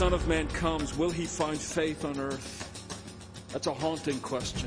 [0.00, 3.44] Son of Man comes, will he find faith on earth?
[3.52, 4.66] That's a haunting question.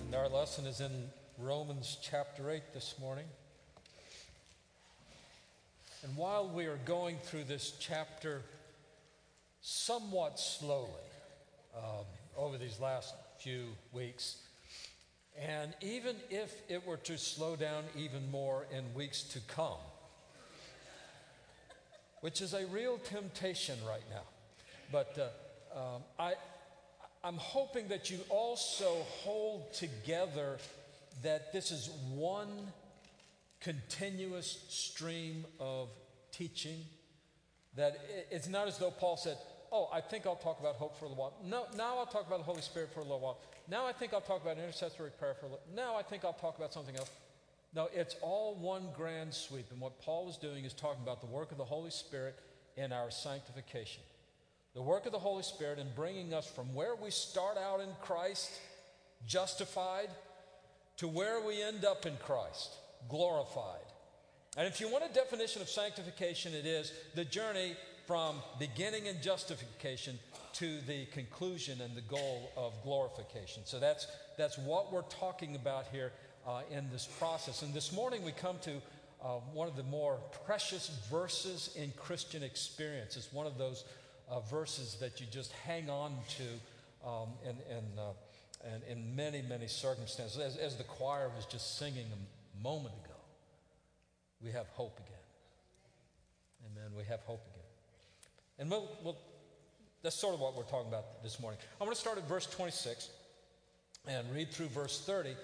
[0.00, 0.90] And our lesson is in
[1.38, 3.26] Romans chapter 8 this morning.
[6.02, 8.42] And while we are going through this chapter
[9.62, 10.90] somewhat slowly
[11.76, 12.04] um,
[12.36, 14.38] over these last few weeks,
[15.40, 19.78] and even if it were to slow down even more in weeks to come,
[22.20, 24.24] which is a real temptation right now,
[24.90, 25.16] but
[25.74, 26.34] uh, um, I,
[27.24, 30.58] I'm hoping that you also hold together
[31.22, 32.72] that this is one
[33.60, 35.88] continuous stream of
[36.32, 36.80] teaching.
[37.76, 37.98] That
[38.30, 39.38] it's not as though Paul said,
[39.74, 41.32] Oh, I think I'll talk about hope for a little while.
[41.42, 43.38] No, now I'll talk about the Holy Spirit for a little while.
[43.68, 45.64] Now I think I'll talk about intercessory prayer for a little.
[45.74, 47.10] Now I think I'll talk about something else.
[47.74, 49.70] No, it's all one grand sweep.
[49.70, 52.38] And what Paul is doing is talking about the work of the Holy Spirit
[52.76, 54.02] in our sanctification.
[54.74, 57.88] The work of the Holy Spirit in bringing us from where we start out in
[58.02, 58.50] Christ,
[59.26, 60.08] justified,
[60.98, 62.74] to where we end up in Christ,
[63.08, 63.80] glorified.
[64.56, 67.74] And if you want a definition of sanctification, it is the journey
[68.12, 70.18] from beginning in justification
[70.52, 73.62] to the conclusion and the goal of glorification.
[73.64, 76.12] So that's, that's what we're talking about here
[76.46, 77.62] uh, in this process.
[77.62, 78.72] And this morning we come to
[79.22, 83.16] uh, one of the more precious verses in Christian experience.
[83.16, 83.84] It's one of those
[84.28, 89.40] uh, verses that you just hang on to um, in, in, uh, in, in, many,
[89.40, 90.38] many circumstances.
[90.38, 93.16] As, as the choir was just singing a moment ago,
[94.44, 95.16] we have hope again.
[96.76, 96.90] Amen.
[96.94, 97.51] We have hope.
[98.62, 99.16] And we'll, we'll,
[100.04, 101.58] that's sort of what we're talking about this morning.
[101.80, 103.10] I'm going to start at verse 26
[104.06, 105.34] and read through verse 30,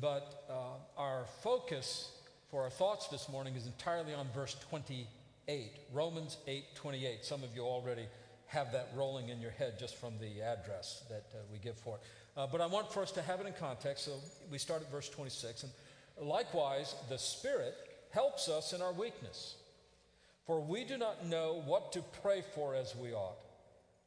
[0.00, 0.52] but uh,
[0.96, 2.12] our focus
[2.52, 7.24] for our thoughts this morning is entirely on verse 28, Romans 8 28.
[7.24, 8.06] Some of you already
[8.46, 11.96] have that rolling in your head just from the address that uh, we give for
[11.96, 12.02] it.
[12.36, 14.12] Uh, but I want for us to have it in context, so
[14.52, 15.64] we start at verse 26.
[15.64, 15.72] And
[16.28, 17.74] likewise, the Spirit
[18.12, 19.56] helps us in our weakness.
[20.48, 23.36] For we do not know what to pray for as we ought,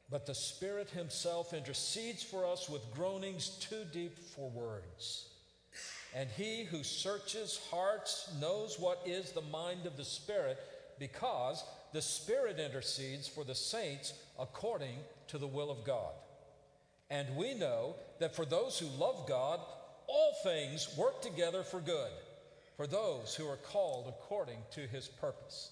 [0.09, 5.29] but the Spirit Himself intercedes for us with groanings too deep for words.
[6.15, 10.57] And He who searches hearts knows what is the mind of the Spirit,
[10.97, 11.63] because
[11.93, 14.97] the Spirit intercedes for the saints according
[15.27, 16.13] to the will of God.
[17.11, 19.59] And we know that for those who love God,
[20.07, 22.11] all things work together for good,
[22.77, 25.69] for those who are called according to his purpose.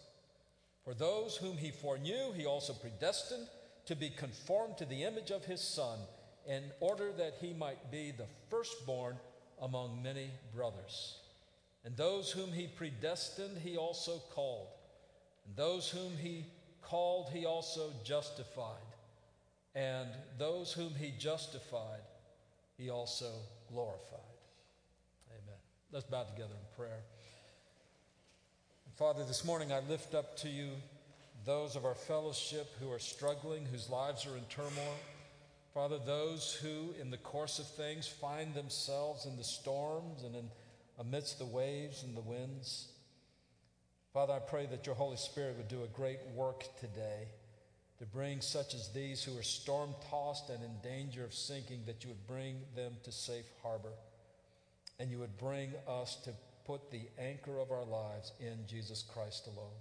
[0.90, 3.48] For those whom he foreknew, he also predestined
[3.86, 6.00] to be conformed to the image of his Son,
[6.48, 9.16] in order that he might be the firstborn
[9.62, 11.20] among many brothers.
[11.86, 14.70] And those whom he predestined, he also called.
[15.46, 16.48] And those whom he
[16.82, 18.96] called, he also justified.
[19.76, 22.02] And those whom he justified,
[22.80, 23.32] he also
[23.72, 24.34] glorified.
[25.30, 25.60] Amen.
[25.92, 27.04] Let's bow together in prayer.
[29.00, 30.72] Father, this morning I lift up to you
[31.46, 34.98] those of our fellowship who are struggling, whose lives are in turmoil.
[35.74, 40.50] Father, those who, in the course of things, find themselves in the storms and in,
[41.00, 42.90] amidst the waves and the winds.
[44.12, 47.30] Father, I pray that your Holy Spirit would do a great work today
[48.00, 52.04] to bring such as these who are storm tossed and in danger of sinking, that
[52.04, 53.94] you would bring them to safe harbor.
[55.00, 56.32] And you would bring us to
[56.66, 59.78] put the anchor of our lives in Jesus Christ alone.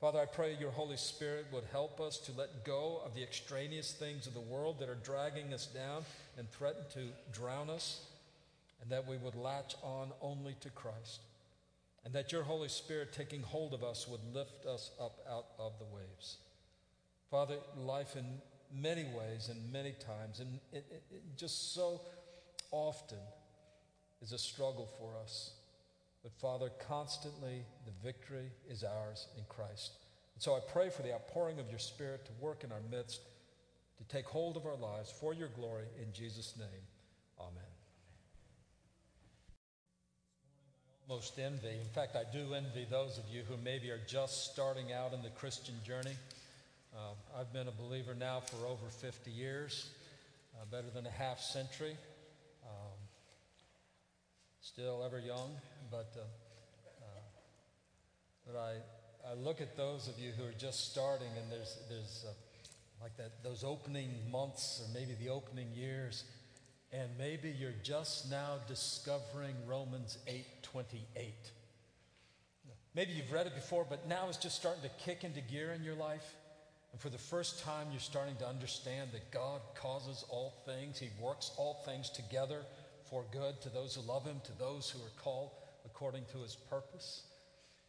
[0.00, 3.92] Father, I pray your Holy Spirit would help us to let go of the extraneous
[3.92, 6.04] things of the world that are dragging us down
[6.36, 8.06] and threaten to drown us,
[8.82, 11.20] and that we would latch on only to Christ
[12.04, 15.72] and that your Holy Spirit, taking hold of us, would lift us up out of
[15.78, 16.36] the waves.
[17.30, 18.26] Father, life in
[18.72, 22.02] many ways and many times, and it, it, it just so
[22.70, 23.18] often
[24.20, 25.52] is a struggle for us.
[26.24, 29.92] But Father, constantly the victory is ours in Christ.
[30.34, 33.20] And so I pray for the outpouring of your Spirit to work in our midst,
[33.98, 35.84] to take hold of our lives for your glory.
[36.02, 36.82] In Jesus' name,
[37.38, 37.62] amen.
[41.08, 41.68] most envy.
[41.68, 45.22] In fact, I do envy those of you who maybe are just starting out in
[45.22, 46.16] the Christian journey.
[46.96, 49.90] Uh, I've been a believer now for over 50 years,
[50.54, 51.96] uh, better than a half century.
[54.64, 55.50] Still ever young,
[55.90, 56.20] but, uh,
[57.02, 57.20] uh,
[58.46, 58.76] but I,
[59.30, 62.24] I look at those of you who are just starting, and there's, there's
[63.02, 66.24] like that, those opening months or maybe the opening years,
[66.92, 70.96] and maybe you're just now discovering Romans 8:28.
[72.94, 75.84] Maybe you've read it before, but now it's just starting to kick into gear in
[75.84, 76.36] your life.
[76.92, 80.98] And for the first time, you're starting to understand that God causes all things.
[80.98, 82.62] He works all things together
[83.10, 85.50] for good to those who love Him, to those who are called
[85.84, 87.22] according to His purpose.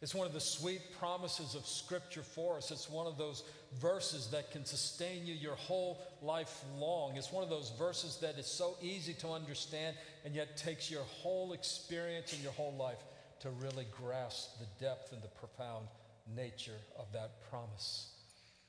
[0.02, 2.70] It's one of the sweet promises of Scripture for us.
[2.70, 3.44] It's one of those
[3.80, 7.16] verses that can sustain you your whole life long.
[7.16, 11.02] It's one of those verses that is so easy to understand and yet takes your
[11.02, 13.02] whole experience and your whole life
[13.40, 15.86] to really grasp the depth and the profound
[16.34, 18.10] nature of that promise.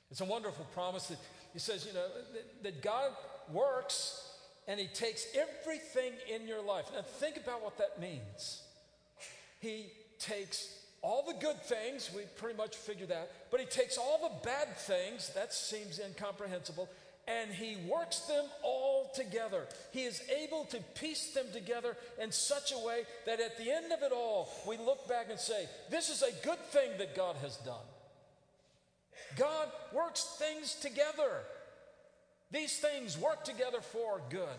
[0.10, 1.20] It's a wonderful promise that
[1.52, 3.12] he says, you know, that, that God
[3.52, 4.30] works
[4.68, 6.86] and he takes everything in your life.
[6.94, 8.62] Now, think about what that means.
[9.60, 9.88] He
[10.20, 14.48] takes all the good things, we pretty much figured that, but he takes all the
[14.48, 16.90] bad things, that seems incomprehensible,
[17.28, 19.68] and he works them all together.
[19.92, 23.92] He is able to piece them together in such a way that at the end
[23.92, 27.36] of it all, we look back and say, This is a good thing that God
[27.42, 27.76] has done.
[29.36, 31.44] God works things together.
[32.52, 34.58] These things work together for good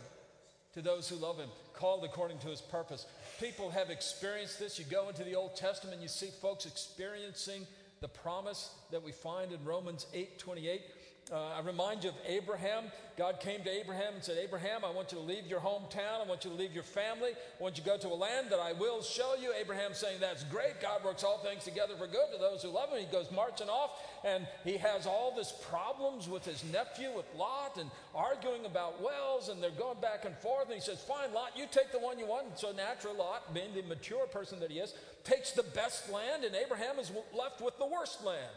[0.74, 3.06] to those who love him, called according to his purpose.
[3.40, 4.78] People have experienced this.
[4.78, 7.66] You go into the Old Testament, you see folks experiencing
[8.00, 10.82] the promise that we find in Romans 8 28.
[11.30, 12.84] Uh, I remind you of Abraham.
[13.18, 16.24] God came to Abraham and said, Abraham, I want you to leave your hometown.
[16.24, 17.32] I want you to leave your family.
[17.32, 19.52] I want you to go to a land that I will show you.
[19.60, 20.80] Abraham saying, That's great.
[20.80, 23.00] God works all things together for good to those who love him.
[23.00, 23.90] He goes marching off,
[24.24, 29.50] and he has all this problems with his nephew, with Lot, and arguing about wells,
[29.50, 30.66] and they're going back and forth.
[30.66, 32.46] And he says, Fine, Lot, you take the one you want.
[32.46, 36.44] And so natural Lot, being the mature person that he is, takes the best land,
[36.44, 38.54] and Abraham is left with the worst land.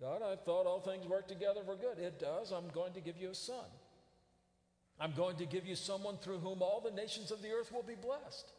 [0.00, 1.98] God, I thought all things work together for good.
[1.98, 2.52] It does.
[2.52, 3.64] I'm going to give you a son.
[5.00, 7.82] I'm going to give you someone through whom all the nations of the earth will
[7.82, 8.52] be blessed.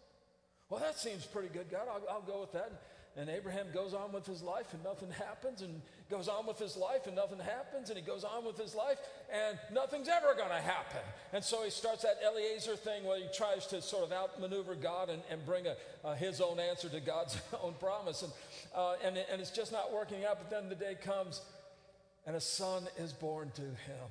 [0.70, 1.88] Well, that seems pretty good, God.
[1.90, 2.72] I'll, I'll go with that.
[3.16, 6.78] And Abraham goes on with his life and nothing happens, and goes on with his
[6.78, 8.98] life and nothing happens, and he goes on with his life
[9.32, 11.02] and nothing's ever going to happen.
[11.34, 15.10] And so he starts that Eliezer thing where he tries to sort of outmaneuver God
[15.10, 18.24] and, and bring a, his own answer to God's own promise.
[18.24, 18.32] And,
[18.76, 20.38] uh, and, and it's just not working out.
[20.38, 21.42] But then the day comes
[22.26, 24.10] and a son is born to him.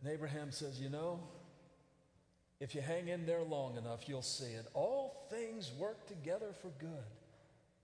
[0.00, 1.20] And Abraham says, You know,
[2.60, 4.66] if you hang in there long enough, you'll see it.
[4.74, 7.04] All things work together for good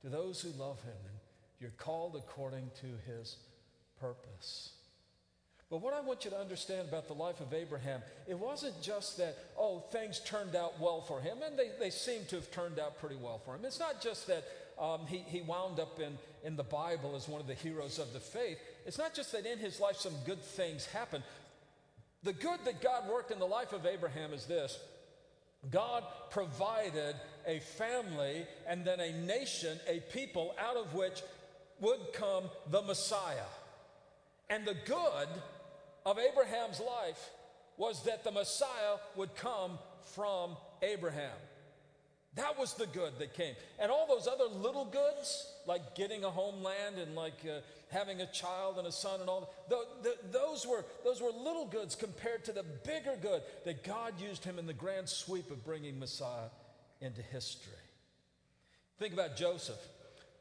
[0.00, 0.92] to those who love him,
[1.62, 3.36] you're called according to his
[4.00, 4.72] purpose.
[5.70, 9.16] But what I want you to understand about the life of Abraham, it wasn't just
[9.16, 12.78] that, oh, things turned out well for him, and they, they seem to have turned
[12.78, 13.64] out pretty well for him.
[13.64, 14.44] It's not just that
[14.78, 18.12] um, he, he wound up in, in the Bible as one of the heroes of
[18.12, 18.58] the faith.
[18.84, 21.24] It's not just that in his life some good things happened.
[22.22, 24.78] The good that God worked in the life of Abraham is this
[25.70, 27.14] God provided
[27.46, 31.22] a family and then a nation, a people out of which
[31.80, 33.50] would come the Messiah.
[34.50, 35.28] And the good
[36.04, 37.30] of Abraham's life
[37.76, 39.78] was that the Messiah would come
[40.14, 41.30] from Abraham.
[42.34, 43.54] That was the good that came.
[43.78, 47.60] And all those other little goods, like getting a homeland and like uh,
[47.90, 51.66] having a child and a son and all, the, the, those, were, those were little
[51.66, 55.62] goods compared to the bigger good that God used him in the grand sweep of
[55.62, 56.48] bringing Messiah
[57.02, 57.72] into history.
[58.98, 59.80] Think about Joseph.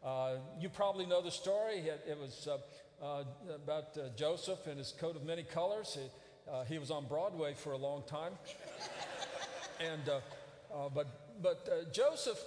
[0.03, 1.77] Uh, you probably know the story.
[1.77, 2.57] It, it was uh,
[3.05, 3.23] uh,
[3.55, 5.97] about uh, Joseph and his coat of many colors.
[5.99, 8.33] He, uh, he was on Broadway for a long time.
[9.79, 11.07] and, uh, but
[11.41, 12.39] but Joseph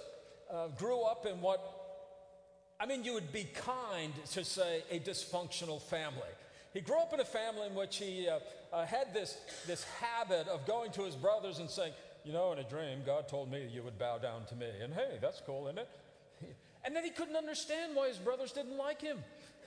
[0.77, 1.59] grew up in what,
[2.79, 6.21] I mean, you would be kind to say a dysfunctional family.
[6.73, 8.29] He grew up in a family in which he
[8.87, 11.91] had this, this habit of going to his brothers and saying,
[12.23, 14.67] You know, in a dream, God told me you would bow down to me.
[14.81, 15.89] And hey, that's cool, isn't it?
[16.85, 19.17] And then he couldn't understand why his brothers didn't like him.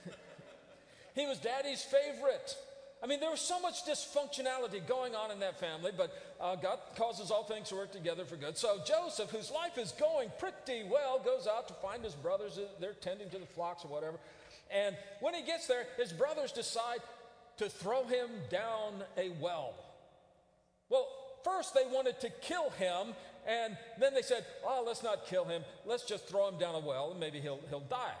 [1.15, 2.55] he was daddy's favorite.
[3.01, 6.79] I mean, there was so much dysfunctionality going on in that family, but uh, God
[6.97, 8.57] causes all things to work together for good.
[8.57, 12.59] So Joseph, whose life is going pretty well, goes out to find his brothers.
[12.79, 14.17] They're tending to the flocks or whatever.
[14.69, 16.99] And when he gets there, his brothers decide
[17.57, 19.73] to throw him down a well.
[20.89, 21.07] Well,
[21.43, 23.13] first they wanted to kill him
[23.47, 25.63] and then they said, oh, let's not kill him.
[25.85, 28.13] Let's just throw him down a well and maybe he'll, he'll die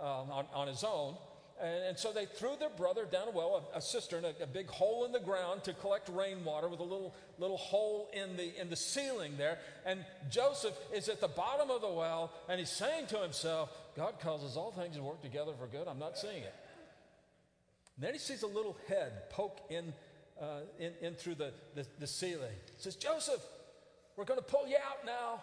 [0.00, 1.16] um, on, on his own.
[1.62, 4.46] And, and, so they threw their brother down a well, a, a cistern, a, a,
[4.46, 8.60] big hole in the ground to collect rainwater with a little, little hole in the,
[8.60, 9.58] in the ceiling there.
[9.86, 14.18] And Joseph is at the bottom of the well and he's saying to himself, God
[14.18, 15.86] causes all things to work together for good.
[15.86, 16.54] I'm not seeing it.
[17.96, 19.92] And then he sees a little head poke in,
[20.40, 22.50] uh, in, in, through the, the, the ceiling.
[22.76, 23.40] He says, Joseph,
[24.16, 25.42] we're going to pull you out now.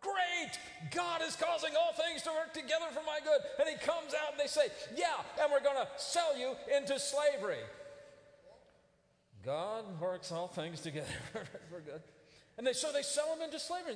[0.00, 0.58] Great!
[0.94, 3.40] God is causing all things to work together for my good.
[3.58, 5.06] And he comes out and they say, Yeah,
[5.40, 7.58] and we're going to sell you into slavery.
[9.44, 12.02] God works all things together for good.
[12.58, 13.94] And they, so they sell him into slavery.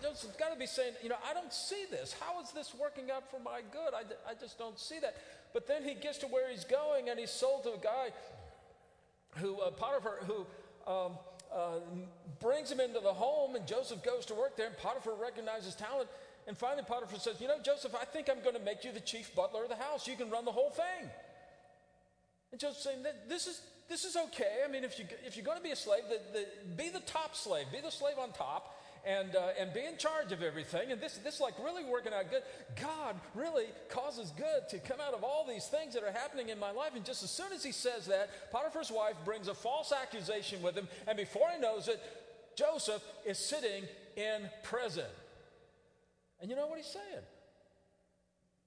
[0.00, 2.14] Joseph's got to be saying, you know, I don't see this.
[2.20, 3.94] How is this working out for my good?
[3.94, 5.16] I, I just don't see that.
[5.52, 8.10] But then he gets to where he's going and he's sold to a guy
[9.38, 10.46] who, uh, Potiphar, who
[10.90, 11.12] um,
[11.54, 11.80] uh,
[12.40, 16.08] brings him into the home and Joseph goes to work there and Potiphar recognizes talent.
[16.46, 19.00] And finally, Potiphar says, You know, Joseph, I think I'm going to make you the
[19.00, 20.06] chief butler of the house.
[20.06, 21.10] You can run the whole thing.
[22.52, 22.98] And Joseph's saying,
[23.28, 24.62] This is, this is okay.
[24.66, 27.00] I mean, if, you, if you're going to be a slave, the, the, be the
[27.00, 28.78] top slave, be the slave on top.
[29.06, 30.90] And, uh, and be in charge of everything.
[30.90, 32.42] And this, this like really working out good.
[32.74, 36.58] God really causes good to come out of all these things that are happening in
[36.58, 36.90] my life.
[36.96, 40.74] And just as soon as he says that, Potiphar's wife brings a false accusation with
[40.74, 40.88] him.
[41.06, 42.02] And before he knows it,
[42.56, 43.84] Joseph is sitting
[44.16, 45.04] in prison.
[46.40, 47.24] And you know what he's saying?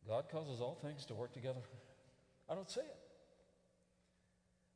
[0.08, 1.60] God causes all things to work together.
[2.50, 2.96] I don't see it.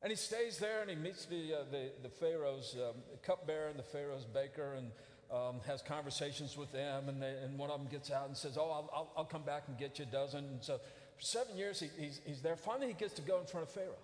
[0.02, 3.80] And he stays there and he meets the, uh, the, the, Pharaoh's um, cupbearer and
[3.80, 4.92] the Pharaoh's baker and
[5.32, 7.10] um, has conversations with them.
[7.10, 9.44] And, they, and one of them gets out and says, Oh, I'll, I'll, I'll come
[9.44, 10.46] back and get you a dozen.
[10.46, 10.80] And so
[11.18, 12.56] for seven years he, he's, he's there.
[12.56, 14.00] Finally, he gets to go in front of Pharaoh.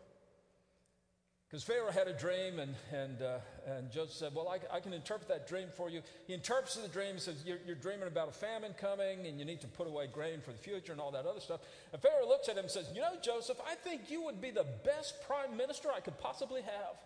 [1.49, 4.93] Because Pharaoh had a dream, and, and, uh, and Joseph said, Well, I, I, can
[4.93, 6.03] interpret that dream for you.
[6.27, 9.45] He interprets the dream and says, you're, you're, dreaming about a famine coming, and you
[9.45, 11.61] need to put away grain for the future and all that other stuff.
[11.91, 14.51] And Pharaoh looks at him and says, You know, Joseph, I think you would be
[14.51, 16.97] the best prime minister I could possibly have.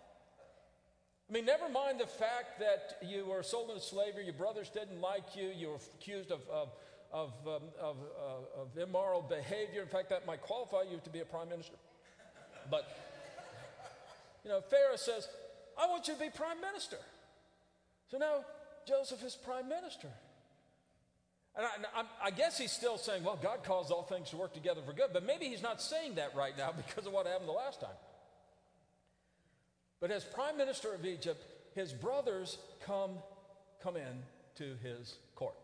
[1.34, 5.00] I mean, never mind the fact that you were sold into slavery, your brothers didn't
[5.00, 6.68] like you, you were accused of, of,
[7.12, 9.82] of, um, of, uh, of immoral behavior.
[9.82, 11.74] In fact, that might qualify you to be a prime minister.
[12.70, 12.86] But
[14.44, 15.26] you know, Pharaoh says,
[15.76, 16.98] I want you to be prime minister.
[18.12, 18.44] So now
[18.86, 20.10] Joseph is prime minister.
[21.56, 24.82] And I, I, guess he's still saying, well, God caused all things to work together
[24.86, 25.10] for good.
[25.12, 27.96] But maybe he's not saying that right now because of what happened the last time.
[30.04, 31.42] But as prime minister of Egypt,
[31.74, 33.12] his brothers come,
[33.82, 34.22] come in
[34.56, 35.54] to his court.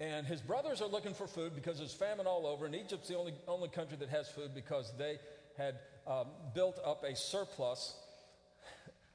[0.00, 2.66] And his brothers are looking for food because there's famine all over.
[2.66, 5.20] And Egypt's the only, only country that has food because they
[5.56, 5.76] had
[6.08, 6.26] um,
[6.56, 7.94] built up a surplus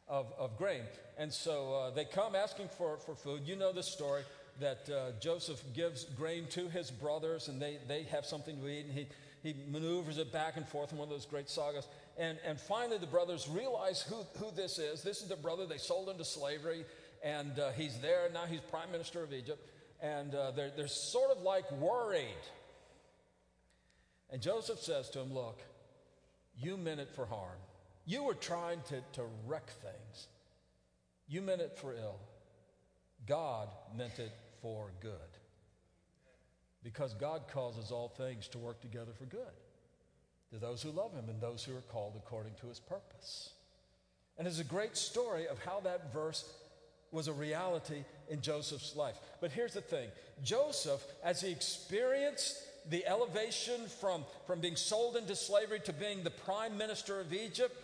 [0.08, 0.84] of, of grain.
[1.18, 3.42] And so uh, they come asking for, for food.
[3.46, 4.22] You know the story
[4.62, 8.86] that uh, Joseph gives grain to his brothers and they, they have something to eat
[8.86, 9.08] and he,
[9.44, 11.86] he maneuvers it back and forth in one of those great sagas.
[12.18, 15.04] And, and finally, the brothers realize who, who this is.
[15.04, 16.84] This is the brother they sold into slavery,
[17.24, 18.28] and uh, he's there.
[18.34, 19.70] Now he's prime minister of Egypt.
[20.02, 22.26] And uh, they're, they're sort of like worried.
[24.32, 25.62] And Joseph says to him, Look,
[26.58, 27.60] you meant it for harm.
[28.06, 30.28] You were trying to, to wreck things.
[31.28, 32.20] You meant it for ill.
[33.28, 34.32] God meant it
[34.62, 35.12] for good.
[36.84, 39.54] Because God causes all things to work together for good
[40.52, 43.52] to those who love Him and those who are called according to His purpose.
[44.38, 46.46] And it's a great story of how that verse
[47.12, 49.18] was a reality in Joseph's life.
[49.42, 50.10] But here's the thing
[50.44, 56.30] Joseph, as he experienced the elevation from, from being sold into slavery to being the
[56.30, 57.76] prime minister of Egypt,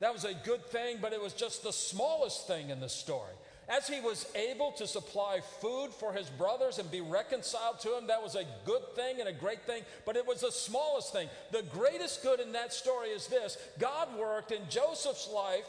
[0.00, 3.34] that was a good thing, but it was just the smallest thing in the story.
[3.70, 8.08] As he was able to supply food for his brothers and be reconciled to him,
[8.08, 11.28] that was a good thing and a great thing, but it was the smallest thing.
[11.52, 15.68] The greatest good in that story is this God worked in Joseph's life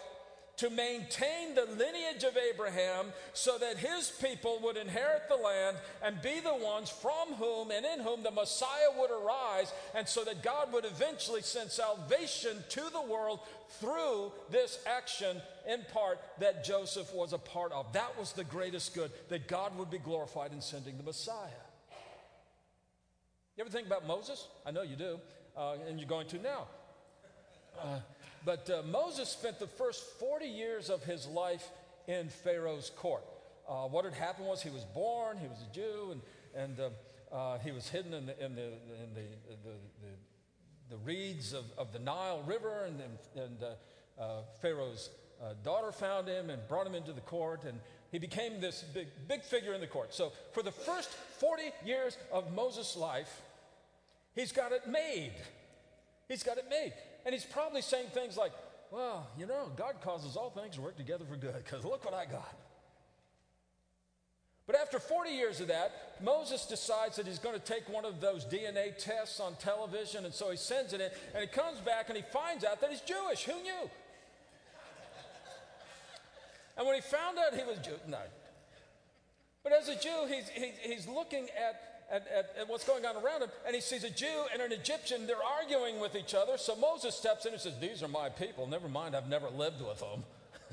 [0.62, 6.22] to maintain the lineage of Abraham so that his people would inherit the land and
[6.22, 10.44] be the ones from whom and in whom the Messiah would arise, and so that
[10.44, 13.40] God would eventually send salvation to the world
[13.80, 17.92] through this action in part that Joseph was a part of.
[17.94, 21.50] That was the greatest good, that God would be glorified in sending the Messiah.
[23.58, 24.48] You ever think about Moses?
[24.64, 25.20] I know you do,
[25.58, 26.68] uh, and you're going to now.
[27.82, 28.00] Uh,
[28.46, 31.68] but uh, Moses spent the first 40 years of his life
[32.08, 33.24] in Pharaoh's court.
[33.68, 36.22] Uh, what had happened was he was born, he was a Jew, and,
[36.56, 36.90] and uh,
[37.36, 39.22] uh he was hidden in the, in the, in the,
[39.64, 43.02] the, the, the reeds of, of the Nile River, and,
[43.36, 45.10] and uh, uh, Pharaoh's
[45.64, 47.80] daughter found him and brought him into the court, and
[48.12, 50.14] he became this big, big figure in the court.
[50.14, 53.42] So for the first 40 years of Moses' life,
[54.36, 55.34] he's got it made.
[56.28, 56.94] He's got it made.
[57.26, 58.52] And he's probably saying things like,
[58.92, 62.14] well, you know, God causes all things to work together for good because look what
[62.14, 62.56] I got.
[64.68, 68.22] But after 40 years of that, Moses decides that he's going to take one of
[68.22, 72.10] those DNA tests on television, and so he sends it in, and he comes back
[72.10, 73.44] and he finds out that he's Jewish.
[73.44, 73.90] Who knew?
[76.78, 78.20] and when he found out he was Jew, no.
[79.64, 83.16] But as a Jew, he's, he's, he's looking at at, at, at, what's going on
[83.16, 85.28] around him, and he sees a Jew and an Egyptian.
[85.28, 86.58] They're arguing with each other.
[86.58, 88.68] So Moses steps in and says, These are my people.
[88.68, 90.24] Never mind, I've never lived with them.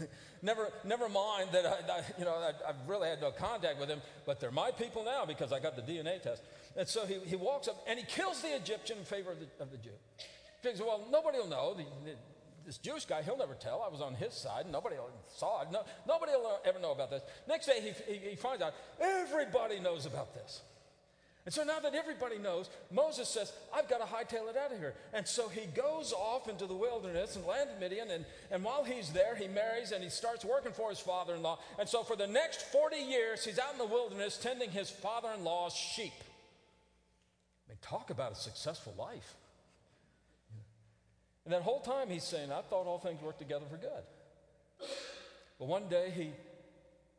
[0.43, 3.89] never, never mind that I, I you know, I, have really had no contact with
[3.89, 6.43] them, but they're my people now because I got the DNA test.
[6.77, 9.47] And so he, he walks up and he kills the Egyptian in favor of the,
[9.63, 9.91] of the Jew.
[10.17, 11.75] He thinks, well, nobody will know.
[11.75, 12.17] The, the,
[12.67, 13.83] this Jewish guy, he'll never tell.
[13.83, 14.67] I was on his side.
[14.71, 14.97] Nobody
[15.37, 15.69] saw it.
[15.73, 17.23] No, nobody will ever know about this.
[17.49, 20.63] Next day, he, he, he finds out everybody knows about this.
[21.49, 24.79] And so now that everybody knows, Moses says, I've got to hightail it out of
[24.79, 24.93] here.
[25.15, 28.11] And so he goes off into the wilderness and land of Midian.
[28.11, 31.43] And, and while he's there, he marries and he starts working for his father in
[31.43, 31.59] law.
[31.79, 35.31] And so for the next 40 years, he's out in the wilderness tending his father
[35.35, 36.13] in law's sheep.
[37.67, 39.35] I mean, talk about a successful life.
[41.47, 44.87] And that whole time he's saying, I thought all things worked together for good.
[45.59, 46.33] But one day he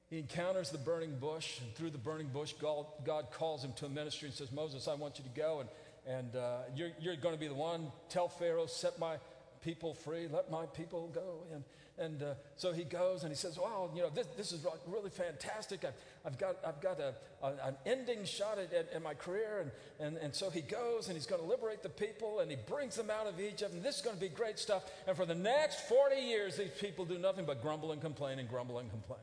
[0.09, 3.85] he encounters the burning bush, and through the burning bush, God, God calls him to
[3.85, 5.69] a ministry and says, Moses, I want you to go, and,
[6.07, 7.91] and uh, you're, you're going to be the one.
[8.09, 9.17] Tell Pharaoh, set my
[9.61, 11.43] people free, let my people go.
[11.53, 11.63] And,
[11.99, 15.09] and uh, so he goes and he says, Wow, you know, this, this is really
[15.09, 15.83] fantastic.
[15.83, 15.93] I've,
[16.25, 17.13] I've got, I've got a,
[17.43, 19.59] a an ending shot at, at, at, my career.
[19.61, 22.57] And, and, and so he goes and he's going to liberate the people and he
[22.67, 23.73] brings them out of Egypt.
[23.73, 24.89] And this is going to be great stuff.
[25.07, 28.47] And for the next 40 years, these people do nothing but grumble and complain and
[28.47, 29.19] grumble and complain.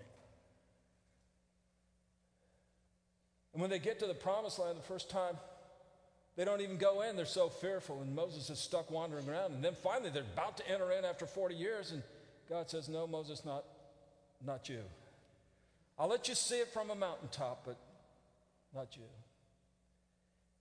[3.57, 5.35] And when they get to the promised land the first time,
[6.37, 7.17] they don't even go in.
[7.17, 8.03] They're so fearful.
[8.03, 9.55] And Moses is stuck wandering around.
[9.55, 11.91] And then finally, they're about to enter in after 40 years.
[11.91, 12.03] And
[12.51, 13.65] God says, No, Moses, not,
[14.45, 14.81] not you.
[15.99, 17.79] I'll let you see it from a mountaintop, but
[18.75, 19.05] not you.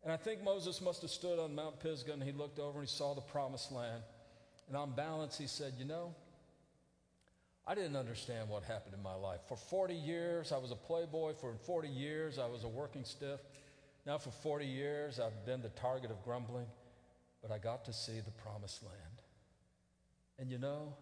[0.01, 2.87] And I think Moses must have stood on Mount Pisgah and he looked over and
[2.87, 4.03] he saw the promised land.
[4.69, 6.15] And on balance, he said, You know,
[7.67, 9.39] I didn't understand what happened in my life.
[9.47, 11.33] For 40 years, I was a playboy.
[11.33, 13.39] For 40 years, I was a working stiff.
[14.05, 16.67] Now, for 40 years, I've been the target of grumbling,
[17.41, 19.21] but I got to see the promised land.
[20.37, 20.93] And you know,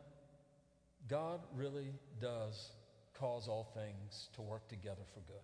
[1.09, 2.71] God really does
[3.13, 5.41] cause all things to work together for good.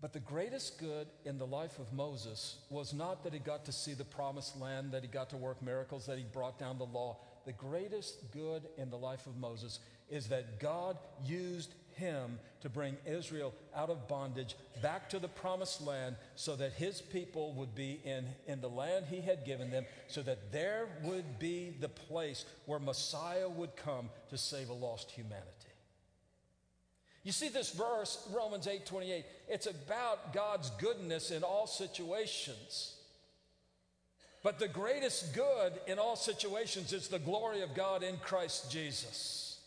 [0.00, 3.72] But the greatest good in the life of Moses was not that he got to
[3.72, 6.84] see the promised land, that he got to work miracles, that he brought down the
[6.84, 9.80] law the greatest good in the life of Moses
[10.10, 15.80] is that God used him to bring Israel out of bondage back to the promised
[15.80, 19.84] land so that his people would be in, in the land he had given them,
[20.08, 25.10] so that there would be the place where Messiah would come to save a lost
[25.10, 25.48] humanity.
[27.22, 32.96] You see this verse, Romans 8 28, it's about God's goodness in all situations.
[34.44, 39.58] But the greatest good in all situations is the glory of God in Christ Jesus.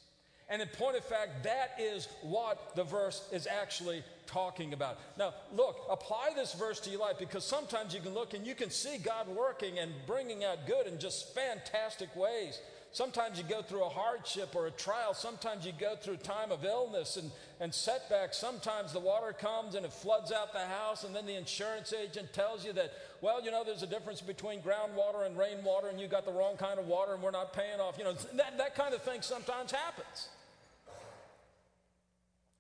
[0.50, 5.00] And in point of fact, that is what the verse is actually talking about.
[5.18, 8.54] Now, look, apply this verse to your life because sometimes you can look and you
[8.54, 12.60] can see God working and bringing out good in just fantastic ways.
[12.92, 15.14] Sometimes you go through a hardship or a trial.
[15.14, 18.38] Sometimes you go through a time of illness and, and setbacks.
[18.38, 22.34] Sometimes the water comes and it floods out the house, and then the insurance agent
[22.34, 26.08] tells you that, well, you know, there's a difference between groundwater and rainwater, and you
[26.08, 27.98] got the wrong kind of water, and we're not paying off.
[27.98, 30.30] You know, that, that kind of thing sometimes happens.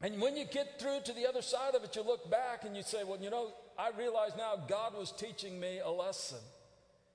[0.01, 2.77] And when you get through to the other side of it, you look back and
[2.77, 6.37] you say, well, you know, I realize now God was teaching me a lesson.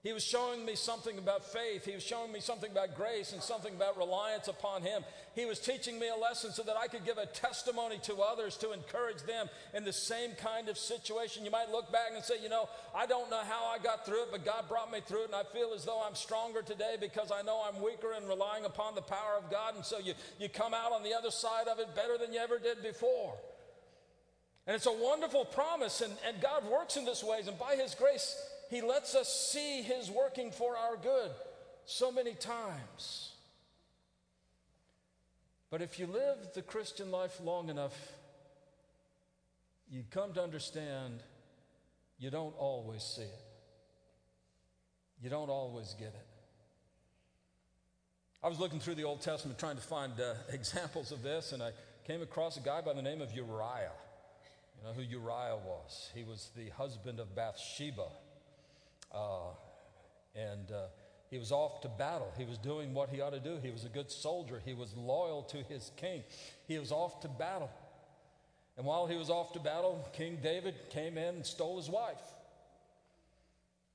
[0.03, 1.85] He was showing me something about faith.
[1.85, 5.05] He was showing me something about grace and something about reliance upon Him.
[5.37, 8.57] He was teaching me a lesson so that I could give a testimony to others
[8.59, 11.45] to encourage them in the same kind of situation.
[11.45, 14.23] You might look back and say, you know, I don't know how I got through
[14.23, 16.97] it, but God brought me through it, and I feel as though I'm stronger today
[17.01, 19.77] because I know I'm weaker and relying upon the power of God.
[19.77, 22.41] And so you, you come out on the other side of it better than you
[22.41, 23.35] ever did before.
[24.67, 27.95] And it's a wonderful promise, and, and God works in this ways, and by His
[27.95, 28.37] grace,
[28.73, 31.31] he lets us see His working for our good
[31.85, 33.33] so many times.
[35.71, 37.95] But if you live the Christian life long enough,
[39.91, 41.23] you come to understand
[42.19, 43.45] you don't always see it.
[45.23, 46.27] You don't always get it.
[48.43, 51.63] I was looking through the Old Testament trying to find uh, examples of this, and
[51.63, 51.73] I
[52.07, 53.93] came across a guy by the name of Uriah.
[54.79, 56.11] You know who Uriah was?
[56.15, 58.09] He was the husband of Bathsheba.
[59.13, 59.51] Uh,
[60.35, 60.87] and uh,
[61.31, 62.33] he was off to battle.
[62.37, 63.59] He was doing what he ought to do.
[63.63, 64.61] He was a good soldier.
[64.65, 66.23] He was loyal to his king.
[66.67, 67.71] He was off to battle.
[68.77, 72.21] And while he was off to battle, King David came in and stole his wife.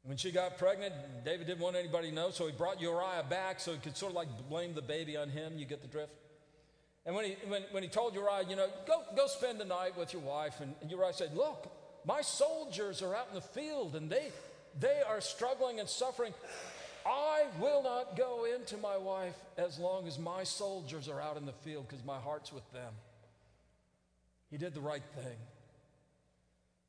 [0.04, 0.94] When she got pregnant,
[1.26, 4.12] David didn't want anybody to know, so he brought Uriah back so he could sort
[4.12, 5.58] of like blame the baby on him.
[5.58, 6.14] You get the drift?
[7.06, 9.98] And when he, when, when he told Uriah, you know, go, go spend the night
[9.98, 11.72] with your wife, and, and Uriah said, Look,
[12.06, 14.32] my soldiers are out in the field and they,
[14.80, 16.34] they are struggling and suffering.
[17.06, 21.46] I will not go into my wife as long as my soldiers are out in
[21.46, 22.94] the field because my heart's with them.
[24.52, 25.38] He did the right thing.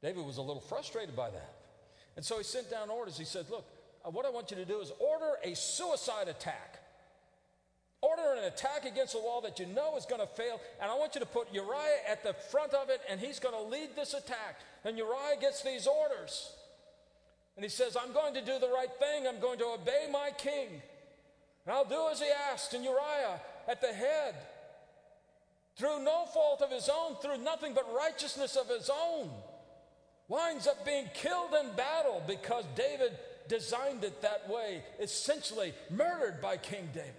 [0.02, 1.54] David was a little frustrated by that.
[2.16, 3.18] And so he sent down orders.
[3.18, 3.64] He said, Look,
[4.04, 6.80] uh, what I want you to do is order a suicide attack.
[8.00, 10.60] Order an attack against the wall that you know is going to fail.
[10.80, 13.54] And I want you to put Uriah at the front of it, and he's going
[13.54, 14.60] to lead this attack.
[14.84, 16.52] And Uriah gets these orders.
[17.58, 19.26] And he says, I'm going to do the right thing.
[19.26, 20.68] I'm going to obey my king.
[21.66, 22.72] And I'll do as he asked.
[22.72, 24.36] And Uriah at the head
[25.74, 29.30] through no fault of his own, through nothing but righteousness of his own,
[30.28, 33.18] winds up being killed in battle because David
[33.48, 37.10] designed it that way, essentially murdered by King David.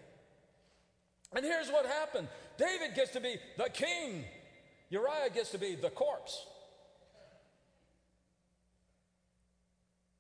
[1.36, 4.24] And here's what happened David gets to be the king,
[4.90, 6.46] Uriah gets to be the corpse.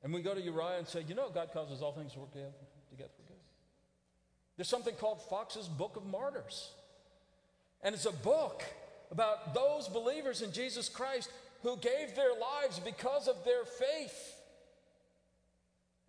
[0.03, 2.31] And we go to Uriah and say, You know, God causes all things to work
[2.31, 2.51] together
[2.89, 3.09] for good.
[4.55, 6.71] There's something called Fox's Book of Martyrs.
[7.81, 8.63] And it's a book
[9.11, 11.31] about those believers in Jesus Christ
[11.63, 14.35] who gave their lives because of their faith.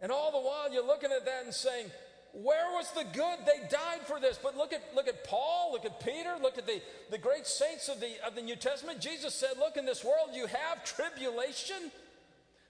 [0.00, 1.86] And all the while you're looking at that and saying,
[2.32, 3.38] where was the good?
[3.44, 4.38] They died for this.
[4.40, 7.88] But look at, look at Paul, look at Peter, look at the, the great saints
[7.88, 9.00] of the, of the New Testament.
[9.00, 11.90] Jesus said, Look, in this world you have tribulation.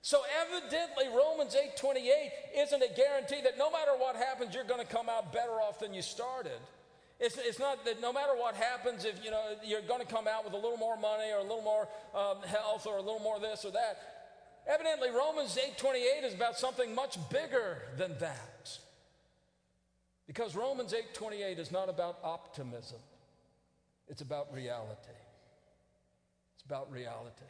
[0.02, 4.90] So evidently Romans 8:28 isn't a guarantee that no matter what happens, you're going to
[4.90, 6.58] come out better off than you started.
[7.18, 10.26] It's, it's not that no matter what happens, if you know you're going to come
[10.26, 13.20] out with a little more money or a little more um, health or a little
[13.20, 13.98] more this or that.
[14.66, 18.78] Evidently, Romans 8:28 is about something much bigger than that.
[20.26, 23.00] Because Romans 8:28 is not about optimism.
[24.08, 25.20] It's about reality.
[26.54, 27.44] It's about reality.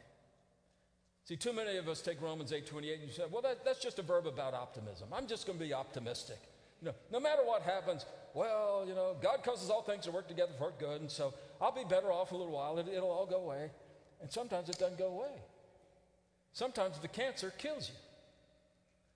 [1.24, 3.98] See, too many of us take Romans 8:28 and you say, "Well, that, that's just
[3.98, 5.08] a verb about optimism.
[5.12, 6.38] I'm just going to be optimistic."
[6.80, 10.28] You know, no matter what happens, well, you know, God causes all things to work
[10.28, 12.78] together for good, and so I'll be better off a little while.
[12.78, 13.70] It, it'll all go away.
[14.20, 15.32] And sometimes it doesn't go away.
[16.52, 17.94] Sometimes the cancer kills you.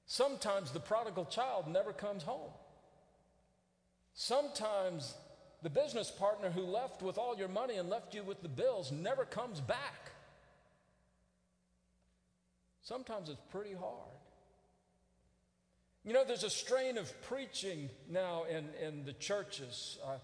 [0.06, 2.50] Sometimes the prodigal child never comes home.
[4.14, 5.14] Sometimes
[5.62, 8.92] the business partner who left with all your money and left you with the bills
[8.92, 10.12] never comes back.
[12.84, 14.12] Sometimes it's pretty hard.
[16.04, 19.98] You know, there's a strain of preaching now in, in the churches.
[20.04, 20.18] Uh,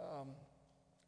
[0.00, 0.28] um,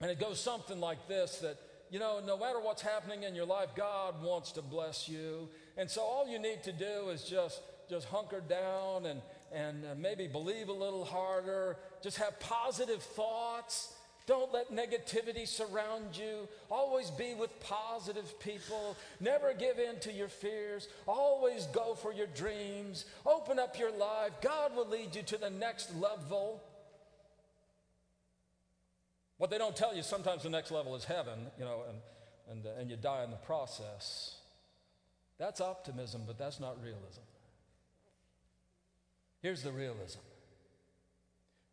[0.00, 1.58] and it goes something like this that,
[1.90, 5.48] you know, no matter what's happening in your life, God wants to bless you.
[5.76, 9.22] And so all you need to do is just, just hunker down and,
[9.52, 13.94] and uh, maybe believe a little harder, just have positive thoughts
[14.30, 16.46] don't let negativity surround you.
[16.70, 18.96] Always be with positive people.
[19.18, 20.86] Never give in to your fears.
[21.08, 23.06] Always go for your dreams.
[23.26, 24.30] Open up your life.
[24.40, 26.62] God will lead you to the next level.
[29.38, 31.98] What they don't tell you, sometimes the next level is heaven, you know, and,
[32.52, 34.36] and, uh, and you die in the process.
[35.38, 37.22] That's optimism, but that's not realism.
[39.42, 40.20] Here's the realism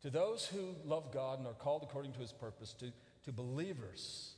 [0.02, 2.92] to those who love God and are called according to his purpose, to,
[3.26, 4.34] to believers,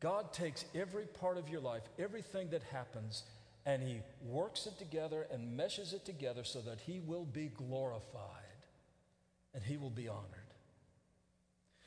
[0.00, 3.24] God takes every part of your life, everything that happens,
[3.66, 8.22] and he works it together and meshes it together so that he will be glorified
[9.54, 10.24] and he will be honored.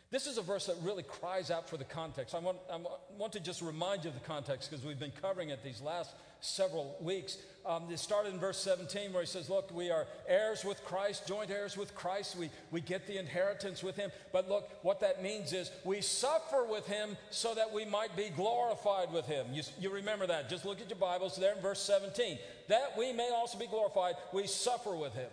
[0.09, 2.35] This is a verse that really cries out for the context.
[2.35, 2.77] I want, I
[3.17, 6.13] want to just remind you of the context because we've been covering it these last
[6.41, 7.37] several weeks.
[7.65, 11.27] Um, it started in verse 17 where he says, Look, we are heirs with Christ,
[11.27, 12.35] joint heirs with Christ.
[12.35, 14.11] We, we get the inheritance with him.
[14.33, 18.29] But look, what that means is we suffer with him so that we might be
[18.29, 19.47] glorified with him.
[19.53, 20.49] You, you remember that.
[20.49, 22.39] Just look at your Bibles there in verse 17.
[22.67, 25.29] That we may also be glorified, we suffer with him.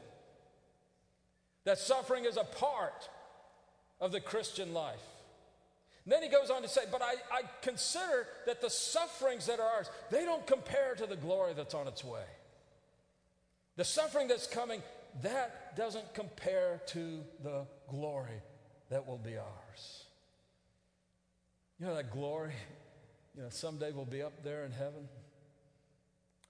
[1.65, 3.09] That suffering is a part
[4.01, 5.03] of the Christian life.
[6.09, 9.69] Then he goes on to say, But I, I consider that the sufferings that are
[9.69, 12.25] ours, they don't compare to the glory that's on its way.
[13.77, 14.83] The suffering that's coming,
[15.23, 18.43] that doesn't compare to the glory
[18.89, 20.05] that will be ours.
[21.79, 22.55] You know, that glory,
[23.37, 25.09] you know, someday we'll be up there in heaven.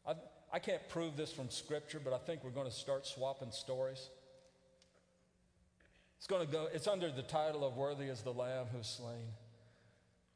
[0.06, 0.12] I,
[0.52, 4.08] I can't prove this from Scripture, but I think we're going to start swapping stories.
[6.16, 9.26] It's going to go, it's under the title of Worthy is the Lamb who's slain.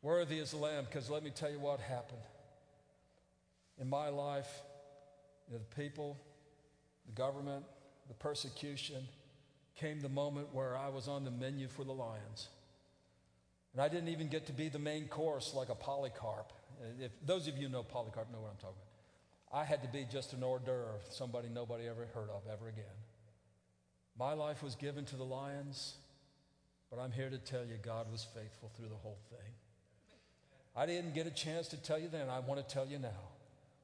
[0.03, 2.23] Worthy is the Lamb, because let me tell you what happened.
[3.81, 4.51] In my life,
[5.49, 6.19] you know, the people,
[7.07, 7.65] the government,
[8.09, 9.07] the persecution,
[9.77, 12.49] came the moment where I was on the menu for the lions.
[13.73, 16.53] And I didn't even get to be the main course like a Polycarp.
[16.81, 19.61] Uh, if those of you know Polycarp know what I'm talking about.
[19.61, 22.85] I had to be just an hors d'oeuvre, somebody nobody ever heard of ever again.
[24.19, 25.95] My life was given to the lions,
[26.91, 29.53] but I'm here to tell you God was faithful through the whole thing.
[30.75, 32.29] I didn't get a chance to tell you then.
[32.29, 33.11] I want to tell you now.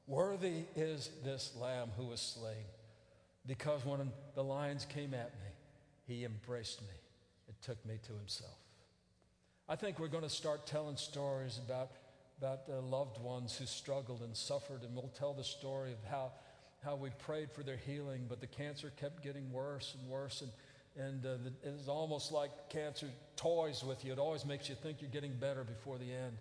[0.07, 2.65] Worthy is this lamb who was slain,
[3.45, 5.51] because when the lions came at me,
[6.07, 6.95] he embraced me
[7.47, 8.57] and took me to himself.
[9.67, 11.91] I think we're going to start telling stories about,
[12.41, 16.31] about loved ones who struggled and suffered, and we'll tell the story of how,
[16.83, 20.41] how we prayed for their healing, but the cancer kept getting worse and worse.
[20.41, 20.51] And,
[21.05, 24.11] and uh, the, it was almost like cancer toys with you.
[24.11, 26.35] It always makes you think you're getting better before the end.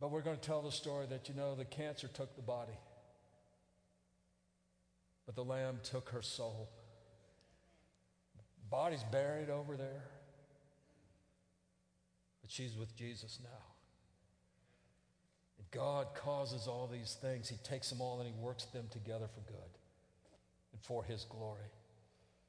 [0.00, 2.78] But we're going to tell the story that, you know, the cancer took the body,
[5.26, 6.70] but the lamb took her soul.
[8.70, 10.04] body's buried over there,
[12.40, 13.64] but she's with Jesus now.
[15.58, 17.48] And God causes all these things.
[17.48, 19.78] He takes them all and He works them together for good
[20.72, 21.68] and for His glory.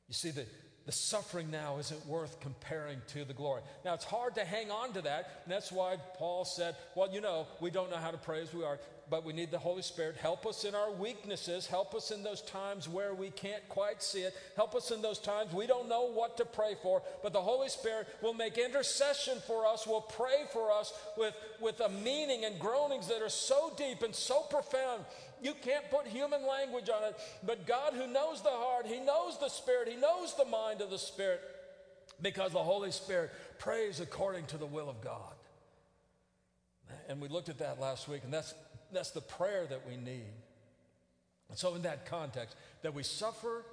[0.08, 0.46] You see, the,
[0.92, 3.62] the suffering now isn't worth comparing to the glory.
[3.86, 7.22] Now, it's hard to hang on to that, and that's why Paul said, Well, you
[7.22, 8.78] know, we don't know how to pray as we are,
[9.12, 10.16] but we need the Holy Spirit.
[10.16, 11.68] Help us in our weaknesses.
[11.68, 14.34] Help us in those times where we can't quite see it.
[14.56, 17.68] Help us in those times we don't know what to pray for, but the Holy
[17.68, 22.58] Spirit will make intercession for us, will pray for us with, with a meaning and
[22.58, 25.04] groanings that are so deep and so profound
[25.44, 27.20] you can't put human language on it.
[27.44, 30.90] But God, who knows the heart, He knows the Spirit, He knows the mind of
[30.90, 31.42] the Spirit,
[32.22, 35.34] because the Holy Spirit prays according to the will of God.
[37.10, 38.54] And we looked at that last week, and that's,
[38.94, 40.34] that's the prayer that we need.
[41.50, 43.64] And so, in that context, that we suffer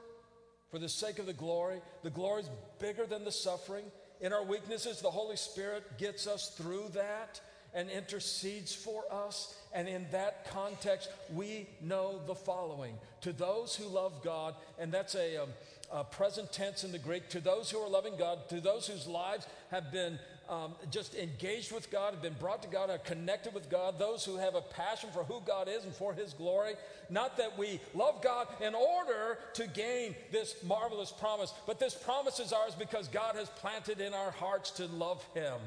[0.71, 3.85] for the sake of the glory, the glory is bigger than the suffering.
[4.21, 7.41] In our weaknesses, the Holy Spirit gets us through that
[7.75, 9.55] and intercedes for us.
[9.73, 15.15] And in that context, we know the following To those who love God, and that's
[15.15, 15.49] a, um,
[15.93, 19.07] a present tense in the Greek, to those who are loving God, to those whose
[19.07, 23.53] lives have been um, just engaged with God, have been brought to God, are connected
[23.53, 26.73] with God, those who have a passion for who God is and for His glory.
[27.11, 32.41] Not that we love God in order to gain this marvelous promise, but this promise
[32.41, 35.59] is ours because God has planted in our hearts to love Him.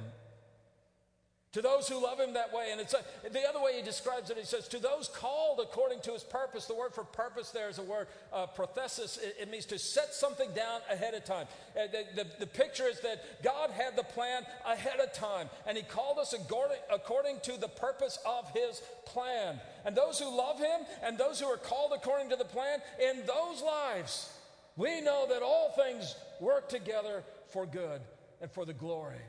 [1.54, 2.70] To those who love him that way.
[2.72, 6.00] And it's a, the other way he describes it, he says, to those called according
[6.02, 6.66] to his purpose.
[6.66, 9.18] The word for purpose there is a word, uh, prothesis.
[9.18, 11.48] It, it, means to set something down ahead of time.
[11.76, 15.76] Uh, the, the, the, picture is that God had the plan ahead of time, and
[15.76, 19.60] he called us according, according to the purpose of his plan.
[19.84, 23.26] And those who love him and those who are called according to the plan, in
[23.26, 24.32] those lives,
[24.78, 28.00] we know that all things work together for good
[28.40, 29.22] and for the glory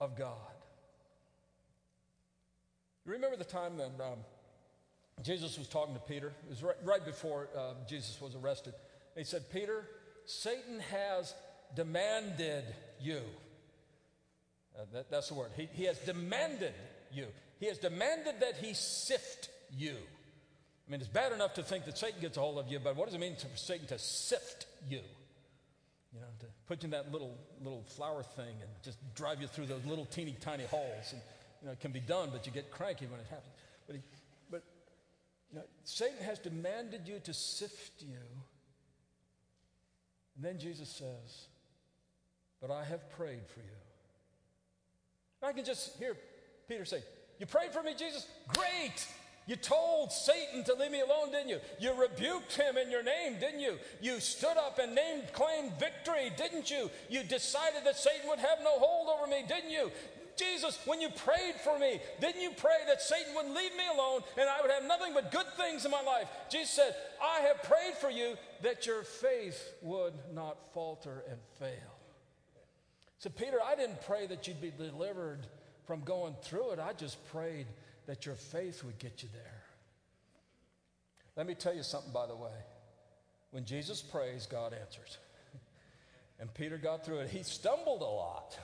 [0.00, 0.49] of God.
[3.06, 4.18] You remember the time that um,
[5.22, 6.28] Jesus was talking to Peter?
[6.28, 8.74] It was right, right before uh, Jesus was arrested.
[9.16, 9.84] He said, Peter,
[10.26, 11.34] Satan has
[11.74, 12.64] demanded
[13.00, 13.20] you.
[14.78, 15.50] Uh, that, that's the word.
[15.56, 16.74] He, he has demanded
[17.12, 17.26] you.
[17.58, 19.94] He has demanded that he sift you.
[20.86, 22.96] I mean, it's bad enough to think that Satan gets a hold of you, but
[22.96, 25.00] what does it mean for Satan to sift you?
[26.12, 29.46] You know, to put you in that little little flour thing and just drive you
[29.46, 31.12] through those little teeny tiny holes.
[31.12, 31.20] And
[31.60, 33.52] you know, it can be done, but you get cranky when it happens.
[33.86, 34.02] But, he,
[34.50, 34.62] but
[35.50, 38.16] you know, Satan has demanded you to sift you.
[40.36, 41.46] And then Jesus says,
[42.60, 43.76] But I have prayed for you.
[45.42, 46.16] And I can just hear
[46.68, 47.02] Peter say,
[47.38, 48.26] You prayed for me, Jesus?
[48.48, 49.06] Great!
[49.46, 51.58] You told Satan to leave me alone, didn't you?
[51.80, 53.78] You rebuked him in your name, didn't you?
[54.00, 56.88] You stood up and named, claimed victory, didn't you?
[57.08, 59.90] You decided that Satan would have no hold over me, didn't you?
[60.40, 64.22] Jesus, when you prayed for me, didn't you pray that Satan wouldn't leave me alone
[64.38, 66.28] and I would have nothing but good things in my life?
[66.50, 71.94] Jesus said, I have prayed for you that your faith would not falter and fail.
[73.18, 75.46] So, Peter, I didn't pray that you'd be delivered
[75.86, 76.78] from going through it.
[76.78, 77.66] I just prayed
[78.06, 79.62] that your faith would get you there.
[81.36, 82.50] Let me tell you something, by the way.
[83.50, 85.18] When Jesus prays, God answers.
[86.40, 87.28] And Peter got through it.
[87.28, 88.58] He stumbled a lot.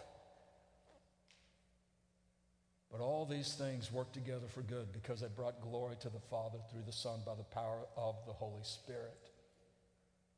[2.97, 6.59] But all these things work together for good because they brought glory to the Father
[6.71, 9.31] through the Son by the power of the Holy Spirit.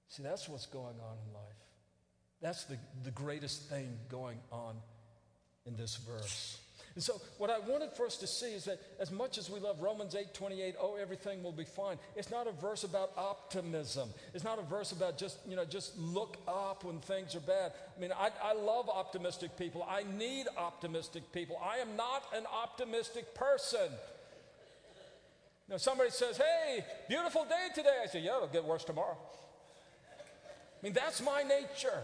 [0.09, 1.57] See, that's what's going on in life.
[2.41, 4.75] That's the, the greatest thing going on
[5.67, 6.59] in this verse.
[6.95, 9.61] And so, what I wanted for us to see is that as much as we
[9.61, 14.11] love Romans 8 28, oh, everything will be fine, it's not a verse about optimism.
[14.35, 17.73] It's not a verse about just, you know, just look up when things are bad.
[17.97, 19.87] I mean, I, I love optimistic people.
[19.89, 21.61] I need optimistic people.
[21.65, 23.91] I am not an optimistic person.
[25.69, 27.99] Know, somebody says, hey, beautiful day today.
[28.03, 29.19] I say, yeah, it'll get worse tomorrow.
[30.19, 32.03] I mean, that's my nature.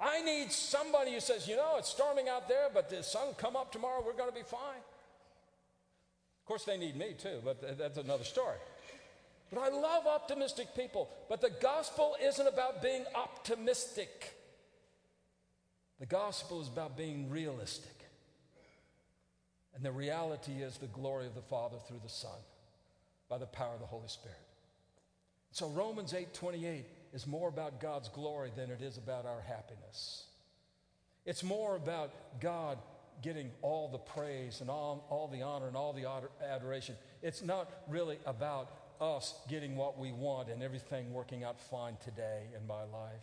[0.00, 3.56] I need somebody who says, you know, it's storming out there, but the sun come
[3.56, 4.82] up tomorrow, we're going to be fine.
[6.40, 8.56] Of course, they need me too, but that's another story.
[9.50, 11.08] But I love optimistic people.
[11.28, 14.34] But the gospel isn't about being optimistic,
[16.00, 17.90] the gospel is about being realistic.
[19.74, 22.38] And the reality is the glory of the Father through the Son
[23.28, 24.38] by the power of the Holy Spirit.
[25.50, 30.24] So Romans 8 28 is more about God's glory than it is about our happiness.
[31.24, 32.78] It's more about God
[33.22, 36.06] getting all the praise and all, all the honor and all the
[36.44, 36.96] adoration.
[37.22, 38.68] It's not really about
[39.00, 43.22] us getting what we want and everything working out fine today in my life.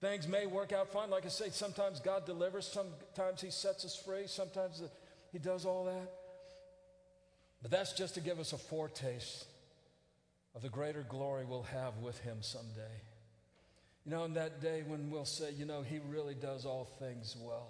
[0.00, 1.08] Things may work out fine.
[1.08, 4.82] Like I say, sometimes God delivers, sometimes He sets us free, sometimes
[5.30, 6.12] He does all that.
[7.62, 9.46] But that's just to give us a foretaste
[10.54, 13.00] of the greater glory we'll have with him someday.
[14.04, 17.36] You know, in that day when we'll say, you know, he really does all things
[17.40, 17.68] well.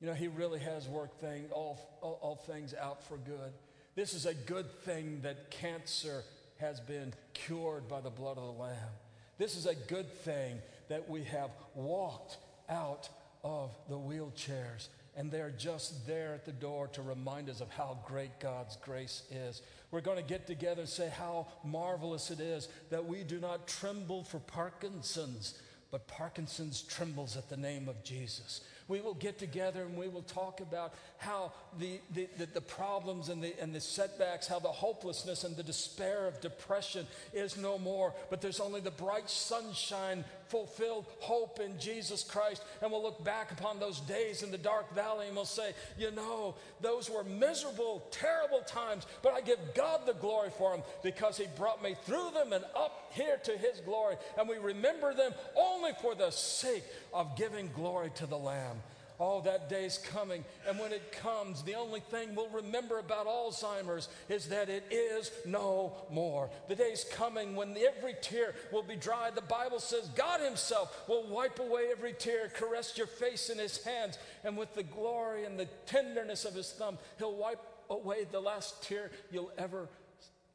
[0.00, 3.52] You know, he really has worked thing, all, all, all things out for good.
[3.94, 6.22] This is a good thing that cancer
[6.58, 8.92] has been cured by the blood of the Lamb.
[9.38, 10.58] This is a good thing
[10.88, 12.36] that we have walked
[12.68, 13.08] out
[13.42, 17.98] of the wheelchairs and they're just there at the door to remind us of how
[18.06, 19.62] great God's grace is.
[19.90, 23.66] We're going to get together and say how marvelous it is that we do not
[23.66, 28.60] tremble for Parkinson's, but Parkinson's trembles at the name of Jesus.
[28.88, 33.30] We will get together and we will talk about how the, the, the, the, problems
[33.30, 37.78] and the, and the setbacks, how the hopelessness and the despair of depression is no
[37.78, 42.62] more, but there's only the bright sunshine, fulfilled hope in Jesus Christ.
[42.82, 46.10] And we'll look back upon those days in the dark valley and we'll say, you
[46.10, 51.36] know, those were miserable, terrible times, but I give God the glory for them because
[51.36, 54.16] He brought me through them and up here to His glory.
[54.38, 58.76] And we remember them only for the sake of giving glory to the Lamb.
[59.18, 60.44] Oh, that day's coming.
[60.68, 65.30] And when it comes, the only thing we'll remember about Alzheimer's is that it is
[65.46, 66.50] no more.
[66.68, 69.30] The day's coming when every tear will be dry.
[69.30, 73.82] The Bible says God Himself will wipe away every tear, caress your face in His
[73.82, 78.40] hands, and with the glory and the tenderness of His thumb, He'll wipe away the
[78.40, 79.88] last tear you'll ever,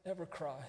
[0.06, 0.64] ever cry.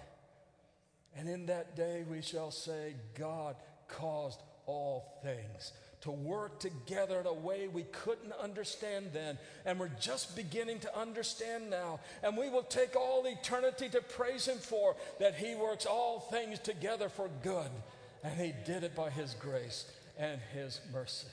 [1.16, 3.56] And in that day we shall say, God
[3.88, 9.92] caused all things to work together in a way we couldn't understand then, and we're
[10.02, 12.02] just beginning to understand now.
[12.22, 16.60] And we will take all eternity to praise Him for that He works all things
[16.60, 17.70] together for good,
[18.22, 21.28] and He did it by His grace and His mercy.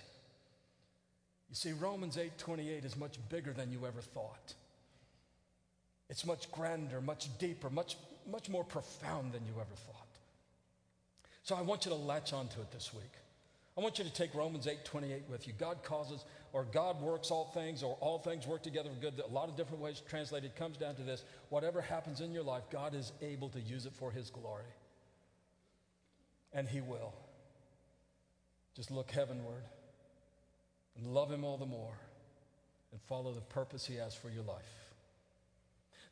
[1.49, 4.55] You see, Romans 8:28 is much bigger than you ever thought.
[6.09, 7.97] It's much grander, much deeper, much,
[8.31, 9.97] much more profound than you ever thought.
[11.43, 13.20] So I want you to latch onto it this week.
[13.81, 15.55] I want you to take Romans 8 28 with you.
[15.59, 19.15] God causes, or God works all things, or all things work together for good.
[19.27, 21.25] A lot of different ways translated comes down to this.
[21.49, 24.67] Whatever happens in your life, God is able to use it for His glory.
[26.53, 27.15] And He will.
[28.77, 29.63] Just look heavenward
[30.99, 31.97] and love Him all the more
[32.93, 34.93] and follow the purpose He has for your life.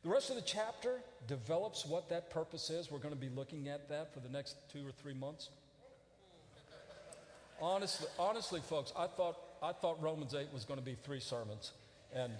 [0.01, 2.89] The rest of the chapter develops what that purpose is.
[2.89, 5.49] We're going to be looking at that for the next two or three months.
[7.61, 11.73] Honestly, honestly, folks, I thought, I thought Romans 8 was going to be three sermons,
[12.13, 12.33] and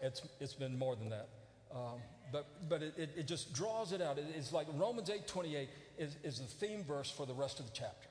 [0.00, 1.28] it's, it's been more than that.
[1.74, 2.00] Um,
[2.32, 4.18] but but it, it, it, just draws it out.
[4.18, 7.66] It, it's like Romans 8 28 is, is the theme verse for the rest of
[7.66, 8.08] the chapter.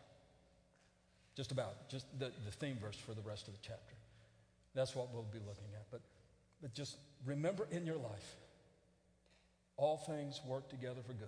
[1.35, 3.95] Just about, just the, the theme verse for the rest of the chapter.
[4.75, 5.85] That's what we'll be looking at.
[5.91, 6.01] But,
[6.61, 8.35] but just remember in your life,
[9.77, 11.27] all things work together for good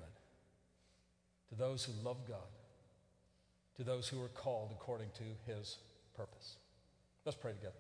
[1.49, 2.37] to those who love God
[3.77, 5.77] to those who are called according to his
[6.15, 6.55] purpose.
[7.25, 7.73] Let's pray together.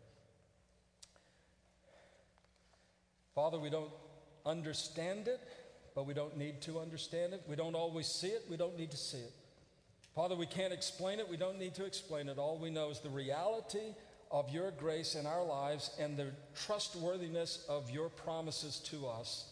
[3.33, 3.91] Father, we don't
[4.45, 5.39] understand it,
[5.93, 7.43] but we don't need to understand it.
[7.47, 9.33] We don't always see it, we don't need to see it.
[10.13, 12.37] Father, we can't explain it, we don't need to explain it.
[12.37, 13.93] All we know is the reality
[14.31, 19.49] of your grace in our lives and the trustworthiness of your promises to us.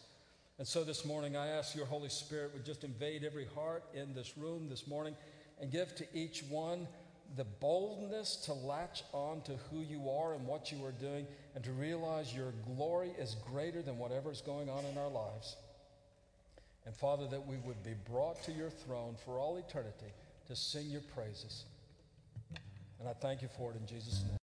[0.57, 4.13] And so this morning, I ask your Holy Spirit would just invade every heart in
[4.13, 5.15] this room this morning
[5.61, 6.87] and give to each one
[7.35, 11.25] the boldness to latch on to who you are and what you are doing
[11.55, 15.55] and to realize your glory is greater than whatever is going on in our lives.
[16.85, 20.13] And Father, that we would be brought to your throne for all eternity
[20.47, 21.63] to sing your praises.
[22.99, 24.42] And I thank you for it in Jesus' name.